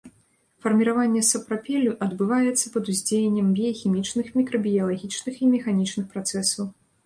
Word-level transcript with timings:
Фарміраванне 0.65 1.21
сапрапелю 1.31 1.91
адбываецца 2.07 2.73
пад 2.77 2.91
уздзеяннем 2.95 3.53
біяхімічных, 3.61 4.33
мікрабіялагічных 4.41 5.35
і 5.45 5.55
механічных 5.55 6.05
працэсаў. 6.17 6.65